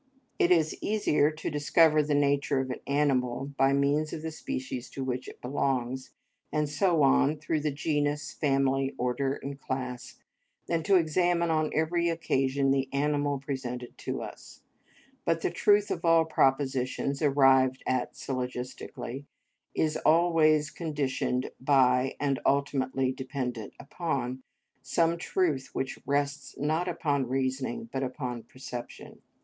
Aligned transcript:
It 0.39 0.49
is 0.49 0.75
easier 0.81 1.29
to 1.29 1.51
discover 1.51 2.01
the 2.01 2.15
nature 2.15 2.59
of 2.59 2.71
an 2.71 2.79
animal, 2.87 3.53
by 3.55 3.71
means 3.71 4.13
of 4.13 4.23
the 4.23 4.31
species 4.31 4.89
to 4.89 5.03
which 5.03 5.27
it 5.27 5.39
belongs, 5.41 6.09
and 6.51 6.67
so 6.67 7.03
on 7.03 7.37
through 7.37 7.59
the 7.59 7.69
genus, 7.69 8.33
family, 8.33 8.95
order, 8.97 9.35
and 9.35 9.61
class, 9.61 10.15
than 10.65 10.81
to 10.85 10.95
examine 10.95 11.51
on 11.51 11.69
every 11.75 12.09
occasion 12.09 12.71
the 12.71 12.89
animal 12.91 13.37
presented 13.37 13.95
to 13.99 14.23
us: 14.23 14.61
but 15.23 15.41
the 15.43 15.51
truth 15.51 15.91
of 15.91 16.03
all 16.03 16.25
propositions 16.25 17.21
arrived 17.21 17.83
at 17.85 18.15
syllogistically 18.15 19.25
is 19.75 19.97
always 19.97 20.71
conditioned 20.71 21.51
by 21.59 22.15
and 22.19 22.39
ultimately 22.43 23.11
dependent 23.11 23.75
upon 23.79 24.41
some 24.81 25.15
truth 25.19 25.69
which 25.75 25.99
rests 26.07 26.57
not 26.57 26.87
upon 26.87 27.27
reasoning 27.27 27.87
but 27.93 28.01
upon 28.01 28.41
perception. 28.41 29.21